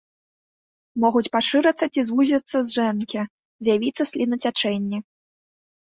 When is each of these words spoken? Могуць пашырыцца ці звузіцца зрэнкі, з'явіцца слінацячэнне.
Могуць 1.03 1.31
пашырыцца 1.35 1.85
ці 1.95 2.01
звузіцца 2.09 2.57
зрэнкі, 2.73 3.21
з'явіцца 3.67 4.03
слінацячэнне. 4.15 4.97